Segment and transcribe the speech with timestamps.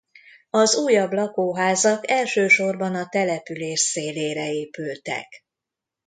[0.49, 5.45] Az újabb lakóházak elsősorban a település szélére épültek.